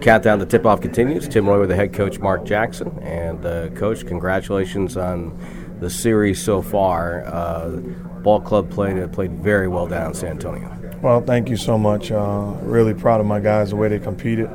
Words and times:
countdown 0.00 0.38
to 0.38 0.46
tip 0.46 0.66
off 0.66 0.80
continues. 0.80 1.28
Tim 1.28 1.48
Roye 1.48 1.60
with 1.60 1.68
the 1.68 1.76
head 1.76 1.92
coach 1.92 2.18
Mark 2.18 2.44
Jackson. 2.44 2.98
And, 3.02 3.44
uh, 3.44 3.68
coach, 3.70 4.06
congratulations 4.06 4.96
on 4.96 5.38
the 5.80 5.90
series 5.90 6.42
so 6.42 6.62
far. 6.62 7.24
Uh, 7.26 7.76
ball 8.22 8.40
club 8.40 8.70
played, 8.70 9.12
played 9.12 9.32
very 9.32 9.68
well 9.68 9.86
down 9.86 10.08
in 10.08 10.14
San 10.14 10.30
Antonio. 10.32 10.76
Well, 11.02 11.22
thank 11.22 11.48
you 11.48 11.56
so 11.56 11.78
much. 11.78 12.12
Uh, 12.12 12.54
really 12.62 12.92
proud 12.92 13.20
of 13.20 13.26
my 13.26 13.40
guys, 13.40 13.70
the 13.70 13.76
way 13.76 13.88
they 13.88 13.98
competed 13.98 14.50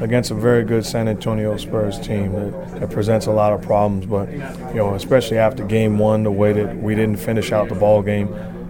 against 0.00 0.30
a 0.30 0.34
very 0.34 0.62
good 0.62 0.84
San 0.84 1.08
Antonio 1.08 1.56
Spurs 1.56 1.98
team 1.98 2.32
that, 2.32 2.80
that, 2.80 2.90
presents 2.90 3.26
a 3.26 3.32
lot 3.32 3.54
of 3.54 3.62
problems. 3.62 4.04
But, 4.04 4.30
you 4.30 4.74
know, 4.74 4.94
especially 4.94 5.38
after 5.38 5.64
game 5.64 5.98
one, 5.98 6.22
the 6.22 6.30
way 6.30 6.52
that 6.52 6.76
we 6.76 6.94
didn't 6.94 7.16
finish 7.16 7.50
out 7.50 7.68
the 7.70 7.74
ball 7.74 8.02
game, 8.02 8.28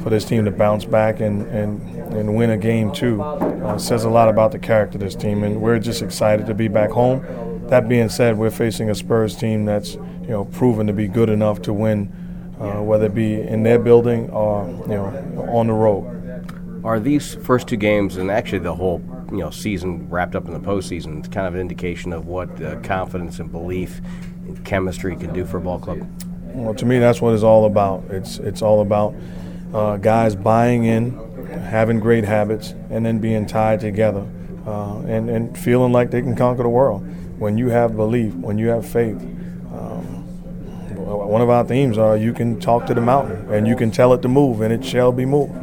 for 0.00 0.10
this 0.10 0.24
team 0.24 0.44
to 0.44 0.50
bounce 0.50 0.84
back 0.84 1.20
and, 1.20 1.42
and, 1.46 1.80
and 2.14 2.34
win 2.34 2.50
a 2.50 2.56
game 2.56 2.92
too 2.92 3.22
uh, 3.68 3.78
says 3.78 4.04
a 4.04 4.08
lot 4.08 4.28
about 4.28 4.52
the 4.52 4.58
character 4.58 4.96
of 4.96 5.00
this 5.00 5.14
team, 5.14 5.42
and 5.42 5.60
we're 5.60 5.78
just 5.78 6.02
excited 6.02 6.46
to 6.46 6.54
be 6.54 6.68
back 6.68 6.90
home. 6.90 7.66
That 7.68 7.88
being 7.88 8.08
said, 8.08 8.38
we're 8.38 8.50
facing 8.50 8.88
a 8.88 8.94
Spurs 8.94 9.36
team 9.36 9.64
that's 9.64 9.94
you 9.94 10.28
know 10.28 10.44
proven 10.46 10.86
to 10.86 10.92
be 10.92 11.06
good 11.06 11.28
enough 11.28 11.60
to 11.62 11.72
win, 11.72 12.12
uh, 12.60 12.82
whether 12.82 13.06
it 13.06 13.14
be 13.14 13.34
in 13.34 13.62
their 13.62 13.78
building 13.78 14.30
or 14.30 14.66
you 14.88 14.94
know 14.94 15.48
on 15.52 15.66
the 15.66 15.72
road. 15.74 16.14
Are 16.84 16.98
these 16.98 17.34
first 17.34 17.68
two 17.68 17.76
games, 17.76 18.16
and 18.16 18.30
actually 18.30 18.60
the 18.60 18.74
whole 18.74 19.02
you 19.30 19.38
know 19.38 19.50
season 19.50 20.08
wrapped 20.08 20.34
up 20.34 20.46
in 20.46 20.54
the 20.54 20.60
postseason, 20.60 21.30
kind 21.30 21.46
of 21.46 21.54
an 21.54 21.60
indication 21.60 22.12
of 22.12 22.26
what 22.26 22.62
uh, 22.62 22.80
confidence 22.80 23.38
and 23.38 23.52
belief, 23.52 24.00
and 24.46 24.64
chemistry 24.64 25.14
can 25.16 25.32
do 25.34 25.44
for 25.44 25.58
a 25.58 25.60
ball 25.60 25.78
club? 25.78 26.08
Well, 26.54 26.74
to 26.74 26.86
me, 26.86 26.98
that's 26.98 27.20
what 27.20 27.34
it's 27.34 27.42
all 27.42 27.66
about. 27.66 28.04
It's 28.08 28.38
it's 28.38 28.62
all 28.62 28.80
about 28.80 29.14
uh, 29.74 29.96
guys 29.96 30.34
buying 30.34 30.84
in, 30.84 31.12
having 31.70 32.00
great 32.00 32.24
habits, 32.24 32.74
and 32.90 33.04
then 33.04 33.18
being 33.18 33.46
tied 33.46 33.80
together 33.80 34.26
uh, 34.66 34.98
and, 35.00 35.30
and 35.30 35.58
feeling 35.58 35.92
like 35.92 36.10
they 36.10 36.20
can 36.22 36.36
conquer 36.36 36.62
the 36.62 36.68
world. 36.68 37.06
When 37.38 37.56
you 37.56 37.68
have 37.68 37.96
belief, 37.96 38.34
when 38.34 38.58
you 38.58 38.68
have 38.68 38.86
faith, 38.86 39.20
um, 39.72 40.24
one 41.06 41.40
of 41.40 41.50
our 41.50 41.64
themes 41.64 41.96
are 41.98 42.16
you 42.16 42.32
can 42.32 42.58
talk 42.60 42.86
to 42.86 42.94
the 42.94 43.00
mountain 43.00 43.52
and 43.52 43.66
you 43.66 43.76
can 43.76 43.90
tell 43.90 44.12
it 44.12 44.22
to 44.22 44.28
move 44.28 44.60
and 44.60 44.72
it 44.72 44.84
shall 44.84 45.12
be 45.12 45.24
moved. 45.24 45.54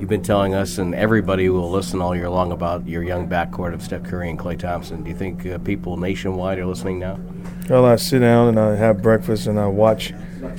You've 0.00 0.08
been 0.08 0.22
telling 0.22 0.54
us 0.54 0.78
and 0.78 0.94
everybody 0.94 1.48
will 1.48 1.70
listen 1.70 2.00
all 2.00 2.14
year 2.14 2.28
long 2.28 2.52
about 2.52 2.86
your 2.86 3.02
young 3.02 3.28
backcourt 3.28 3.72
of 3.72 3.82
Steph 3.82 4.02
Curry 4.02 4.30
and 4.30 4.38
Klay 4.38 4.58
Thompson. 4.58 5.02
Do 5.02 5.10
you 5.10 5.16
think 5.16 5.46
uh, 5.46 5.58
people 5.58 5.96
nationwide 5.96 6.58
are 6.58 6.66
listening 6.66 6.98
now? 6.98 7.18
Well, 7.68 7.86
I 7.86 7.96
sit 7.96 8.18
down 8.18 8.48
and 8.48 8.58
I 8.60 8.76
have 8.76 9.00
breakfast 9.00 9.46
and 9.46 9.58
I 9.58 9.66
watch 9.66 10.12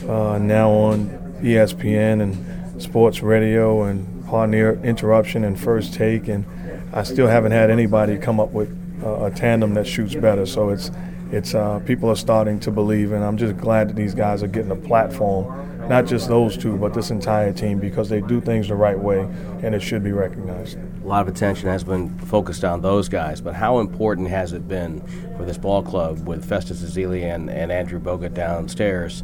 uh, 0.07 0.39
now 0.39 0.71
on 0.71 1.07
ESPN 1.41 2.21
and 2.21 2.54
sports 2.85 3.21
radio 3.21 3.83
and 3.83 4.25
Pardon 4.25 4.51
the 4.51 4.87
Interruption 4.87 5.43
and 5.43 5.59
First 5.59 5.93
Take, 5.93 6.27
and 6.27 6.45
I 6.93 7.03
still 7.03 7.27
haven't 7.27 7.51
had 7.51 7.69
anybody 7.69 8.17
come 8.17 8.39
up 8.39 8.51
with 8.51 8.69
uh, 9.03 9.25
a 9.25 9.31
tandem 9.31 9.73
that 9.73 9.85
shoots 9.87 10.15
better. 10.15 10.45
So 10.45 10.69
it's 10.69 10.91
it's 11.31 11.55
uh, 11.55 11.79
people 11.79 12.09
are 12.09 12.15
starting 12.15 12.59
to 12.61 12.71
believe, 12.71 13.11
and 13.11 13.23
I'm 13.23 13.37
just 13.37 13.57
glad 13.57 13.89
that 13.89 13.95
these 13.95 14.13
guys 14.13 14.43
are 14.43 14.47
getting 14.47 14.71
a 14.71 14.75
platform. 14.75 15.63
Not 15.89 16.05
just 16.05 16.27
those 16.27 16.57
two, 16.57 16.77
but 16.77 16.93
this 16.95 17.11
entire 17.11 17.53
team 17.53 17.79
because 17.79 18.09
they 18.09 18.21
do 18.21 18.41
things 18.41 18.67
the 18.67 18.75
right 18.75 18.97
way, 18.97 19.27
and 19.61 19.75
it 19.75 19.81
should 19.81 20.03
be 20.03 20.11
recognized. 20.11 20.77
A 21.03 21.07
lot 21.07 21.21
of 21.21 21.27
attention 21.27 21.67
has 21.69 21.83
been 21.83 22.17
focused 22.19 22.63
on 22.63 22.81
those 22.81 23.07
guys, 23.07 23.41
but 23.41 23.53
how 23.53 23.79
important 23.79 24.29
has 24.29 24.53
it 24.53 24.67
been 24.67 25.01
for 25.37 25.45
this 25.45 25.57
ball 25.59 25.83
club 25.83 26.27
with 26.27 26.43
Festus 26.43 26.81
Ezeli 26.81 27.23
and, 27.23 27.49
and 27.49 27.71
Andrew 27.71 27.99
Bogut 27.99 28.33
downstairs 28.33 29.23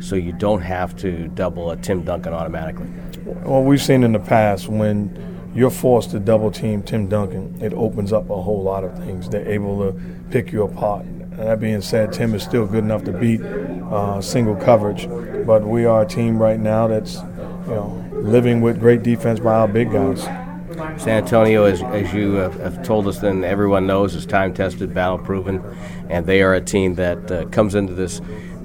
so 0.00 0.16
you 0.16 0.32
don't 0.32 0.62
have 0.62 0.96
to 0.98 1.28
double 1.28 1.70
a 1.70 1.76
Tim 1.76 2.02
Duncan 2.02 2.32
automatically? 2.32 2.88
Well, 3.24 3.62
we've 3.62 3.82
seen 3.82 4.04
in 4.04 4.12
the 4.12 4.20
past 4.20 4.68
when 4.68 5.50
you're 5.54 5.70
forced 5.70 6.10
to 6.10 6.20
double 6.20 6.50
team 6.50 6.82
Tim 6.82 7.08
Duncan, 7.08 7.60
it 7.60 7.72
opens 7.72 8.12
up 8.12 8.30
a 8.30 8.40
whole 8.40 8.62
lot 8.62 8.84
of 8.84 8.96
things. 8.98 9.28
They're 9.28 9.48
able 9.48 9.78
to 9.80 9.98
pick 10.30 10.52
you 10.52 10.62
apart. 10.62 11.04
And 11.04 11.38
that 11.38 11.60
being 11.60 11.80
said, 11.80 12.12
Tim 12.12 12.34
is 12.34 12.42
still 12.42 12.66
good 12.66 12.84
enough 12.84 13.04
to 13.04 13.12
beat 13.12 13.40
uh, 13.42 14.20
single 14.20 14.56
coverage, 14.56 15.08
but 15.46 15.64
we 15.64 15.84
are 15.84 16.02
a 16.02 16.06
team 16.06 16.40
right 16.40 16.58
now 16.58 16.86
that's 16.86 17.16
you 17.16 17.74
know 17.74 18.04
living 18.12 18.60
with 18.60 18.80
great 18.80 19.02
defense 19.02 19.40
by 19.40 19.54
our 19.54 19.68
big 19.68 19.92
guys. 19.92 20.22
San 21.00 21.24
Antonio, 21.24 21.64
as, 21.64 21.82
as 21.82 22.12
you 22.12 22.34
have, 22.34 22.54
have 22.60 22.82
told 22.84 23.08
us, 23.08 23.18
then 23.18 23.42
everyone 23.42 23.86
knows 23.86 24.14
is 24.14 24.26
time 24.26 24.54
tested, 24.54 24.94
battle 24.94 25.18
proven, 25.18 25.62
and 26.08 26.26
they 26.26 26.42
are 26.42 26.54
a 26.54 26.60
team 26.60 26.94
that 26.94 27.30
uh, 27.30 27.46
comes 27.46 27.74
into 27.74 27.94
this 27.94 28.20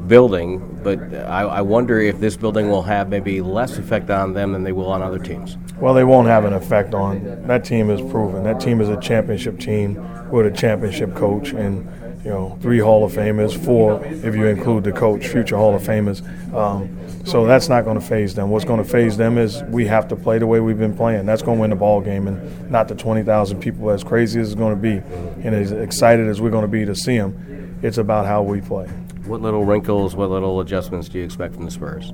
building, 0.08 0.80
but 0.84 1.00
I, 1.14 1.42
I, 1.42 1.62
wonder 1.62 2.00
if 2.00 2.20
this 2.20 2.36
building 2.38 2.70
will 2.70 2.84
have 2.84 3.10
maybe 3.10 3.42
less 3.42 3.78
effect 3.78 4.10
on 4.10 4.34
them 4.34 4.54
than 4.54 4.64
they 4.64 4.72
will 4.72 4.92
on 4.92 5.02
other 5.02 5.20
teams. 5.20 5.58
Well, 5.80 5.94
they 5.94 6.04
won't 6.04 6.28
have 6.28 6.46
an 6.46 6.54
effect 6.54 6.94
on 6.94 7.48
that 7.48 7.66
team. 7.66 7.90
Is 7.90 8.02
proven 8.12 8.44
that 8.44 8.60
team 8.60 8.82
is 8.82 8.90
a 8.90 9.00
championship 9.00 9.60
team 9.60 9.96
with 10.30 10.46
a 10.46 10.52
championship 10.52 11.16
coach 11.16 11.52
and 11.52 11.88
you 12.24 12.30
know 12.30 12.58
three 12.62 12.80
Hall 12.80 13.04
of 13.04 13.14
Famers, 13.14 13.58
four 13.58 14.04
if 14.06 14.36
you 14.36 14.46
include 14.46 14.84
the 14.84 14.92
coach, 14.92 15.28
future 15.28 15.58
Hall 15.58 15.76
of 15.76 15.82
Famers. 15.82 16.22
Um, 16.54 16.98
so 17.26 17.46
that's 17.46 17.70
not 17.70 17.86
going 17.86 18.00
to 18.00 18.06
faze 18.06 18.36
them. 18.36 18.50
What's 18.50 18.66
going 18.66 18.84
to 18.84 18.90
faze 18.90 19.16
them 19.16 19.38
is 19.38 19.64
we 19.64 19.86
have 19.88 20.08
to 20.10 20.16
play 20.16 20.40
the 20.40 20.48
way 20.48 20.60
we've 20.60 20.78
been 20.78 20.96
playing. 20.96 21.26
That's 21.26 21.42
going 21.42 21.58
to 21.58 21.62
win 21.62 21.70
the 21.70 21.76
ball 21.76 22.02
game, 22.02 22.28
and 22.28 22.70
not 22.70 22.88
the 22.88 22.96
20,000 22.96 23.60
people. 23.60 23.90
As 23.90 24.04
crazy 24.04 24.42
as 24.42 24.52
it's 24.52 24.60
going 24.60 24.76
to 24.76 24.82
be, 24.82 24.98
and 25.46 25.56
as 25.56 25.72
excited 25.72 26.28
as 26.28 26.42
we're 26.42 26.52
going 26.52 26.64
to 26.64 26.68
be 26.68 26.86
to 26.86 26.96
see 26.96 27.18
them, 27.18 27.80
it's 27.82 27.98
about 27.98 28.26
how 28.26 28.44
we 28.44 28.62
play. 28.62 28.90
What 29.26 29.42
little 29.42 29.64
wrinkles, 29.64 30.16
what 30.16 30.30
little 30.30 30.60
adjustments 30.60 31.08
do 31.08 31.20
you 31.20 31.24
expect 31.24 31.56
from 31.56 31.66
the 31.66 31.72
Spurs? 31.72 32.12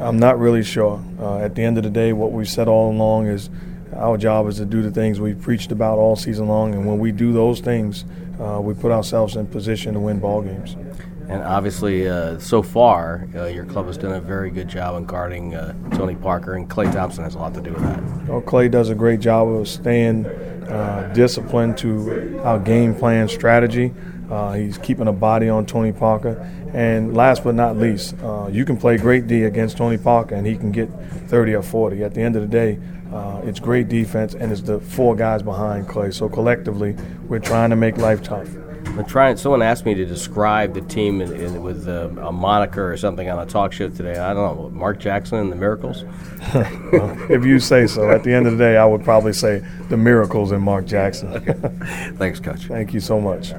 I'm 0.00 0.18
not 0.18 0.38
really 0.38 0.64
sure. 0.64 1.02
Uh, 1.20 1.38
at 1.38 1.54
the 1.54 1.62
end 1.62 1.78
of 1.78 1.84
the 1.84 1.90
day, 1.90 2.12
what 2.12 2.32
we've 2.32 2.48
said 2.48 2.66
all 2.66 2.90
along 2.90 3.28
is 3.28 3.50
our 3.94 4.16
job 4.16 4.48
is 4.48 4.56
to 4.56 4.64
do 4.64 4.82
the 4.82 4.90
things 4.90 5.20
we've 5.20 5.40
preached 5.40 5.70
about 5.70 5.98
all 5.98 6.16
season 6.16 6.48
long, 6.48 6.74
and 6.74 6.86
when 6.86 6.98
we 6.98 7.12
do 7.12 7.32
those 7.32 7.60
things, 7.60 8.04
uh, 8.40 8.60
we 8.60 8.74
put 8.74 8.90
ourselves 8.90 9.36
in 9.36 9.46
position 9.46 9.94
to 9.94 10.00
win 10.00 10.18
ball 10.18 10.42
games. 10.42 10.76
And 11.28 11.42
obviously, 11.44 12.08
uh, 12.08 12.40
so 12.40 12.62
far, 12.62 13.28
uh, 13.36 13.44
your 13.44 13.64
club 13.64 13.86
has 13.86 13.96
done 13.96 14.12
a 14.12 14.20
very 14.20 14.50
good 14.50 14.66
job 14.66 14.96
in 14.96 15.04
guarding 15.04 15.54
uh, 15.54 15.74
Tony 15.90 16.16
Parker, 16.16 16.54
and 16.54 16.68
Klay 16.68 16.92
Thompson 16.92 17.22
has 17.22 17.36
a 17.36 17.38
lot 17.38 17.54
to 17.54 17.60
do 17.60 17.72
with 17.72 17.82
that. 17.82 18.02
Well, 18.28 18.42
Klay 18.42 18.68
does 18.68 18.90
a 18.90 18.96
great 18.96 19.20
job 19.20 19.46
of 19.48 19.68
staying 19.68 20.26
uh, 20.26 21.12
disciplined 21.14 21.78
to 21.78 22.40
our 22.42 22.58
game 22.58 22.96
plan 22.96 23.28
strategy. 23.28 23.92
Uh, 24.30 24.52
he's 24.52 24.78
keeping 24.78 25.08
a 25.08 25.12
body 25.12 25.48
on 25.48 25.66
Tony 25.66 25.92
Parker. 25.92 26.38
And 26.72 27.16
last 27.16 27.42
but 27.42 27.54
not 27.54 27.76
least, 27.76 28.14
uh, 28.22 28.48
you 28.50 28.64
can 28.64 28.76
play 28.76 28.96
great 28.96 29.26
D 29.26 29.42
against 29.42 29.76
Tony 29.76 29.98
Parker 29.98 30.34
and 30.34 30.46
he 30.46 30.56
can 30.56 30.70
get 30.70 30.88
30 31.28 31.54
or 31.54 31.62
40. 31.62 32.04
At 32.04 32.14
the 32.14 32.22
end 32.22 32.36
of 32.36 32.42
the 32.42 32.48
day, 32.48 32.78
uh, 33.12 33.40
it's 33.44 33.58
great 33.58 33.88
defense 33.88 34.34
and 34.34 34.52
it's 34.52 34.62
the 34.62 34.78
four 34.80 35.16
guys 35.16 35.42
behind 35.42 35.88
Klay. 35.88 36.14
So 36.14 36.28
collectively, 36.28 36.96
we're 37.26 37.40
trying 37.40 37.70
to 37.70 37.76
make 37.76 37.96
life 37.96 38.22
tough. 38.22 38.48
I'm 38.86 39.04
trying. 39.04 39.36
Someone 39.36 39.62
asked 39.62 39.86
me 39.86 39.94
to 39.94 40.04
describe 40.04 40.74
the 40.74 40.80
team 40.80 41.20
in, 41.20 41.32
in, 41.32 41.62
with 41.62 41.86
a, 41.86 42.08
a, 42.22 42.32
moniker 42.32 42.92
or 42.92 42.96
something 42.96 43.28
on 43.30 43.38
a 43.38 43.46
talk 43.46 43.72
show 43.72 43.88
today. 43.88 44.18
I 44.18 44.34
don't 44.34 44.56
know, 44.56 44.70
Mark 44.70 44.98
Jackson 44.98 45.38
and 45.38 45.52
the 45.52 45.56
Miracles. 45.56 46.04
well, 46.92 47.26
if 47.30 47.44
you 47.44 47.60
say 47.60 47.86
so. 47.86 48.10
At 48.10 48.24
the 48.24 48.32
end 48.32 48.46
of 48.46 48.58
the 48.58 48.58
day, 48.58 48.76
I 48.76 48.84
would 48.84 49.04
probably 49.04 49.32
say 49.32 49.64
the 49.88 49.96
Miracles 49.96 50.50
and 50.50 50.62
Mark 50.62 50.86
Jackson. 50.86 51.40
Thanks, 52.16 52.40
Coach. 52.40 52.66
Thank 52.66 52.92
you 52.92 53.00
so 53.00 53.20
much. 53.20 53.52